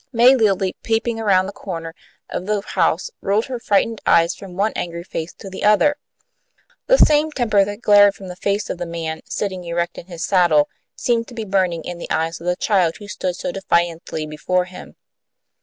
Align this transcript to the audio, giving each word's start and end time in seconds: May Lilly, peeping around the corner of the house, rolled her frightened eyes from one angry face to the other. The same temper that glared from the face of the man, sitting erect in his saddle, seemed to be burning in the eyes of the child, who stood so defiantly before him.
May 0.11 0.35
Lilly, 0.35 0.75
peeping 0.81 1.19
around 1.19 1.45
the 1.45 1.51
corner 1.51 1.93
of 2.27 2.47
the 2.47 2.61
house, 2.61 3.11
rolled 3.21 3.45
her 3.45 3.59
frightened 3.59 4.01
eyes 4.03 4.33
from 4.33 4.55
one 4.55 4.73
angry 4.75 5.03
face 5.03 5.31
to 5.33 5.47
the 5.47 5.63
other. 5.63 5.95
The 6.87 6.97
same 6.97 7.31
temper 7.31 7.63
that 7.63 7.83
glared 7.83 8.15
from 8.15 8.27
the 8.27 8.35
face 8.35 8.71
of 8.71 8.79
the 8.79 8.87
man, 8.87 9.21
sitting 9.25 9.63
erect 9.63 9.99
in 9.99 10.07
his 10.07 10.25
saddle, 10.25 10.69
seemed 10.95 11.27
to 11.27 11.35
be 11.35 11.45
burning 11.45 11.83
in 11.83 11.99
the 11.99 12.09
eyes 12.09 12.41
of 12.41 12.47
the 12.47 12.55
child, 12.55 12.95
who 12.97 13.07
stood 13.07 13.35
so 13.35 13.51
defiantly 13.51 14.25
before 14.25 14.65
him. 14.65 14.95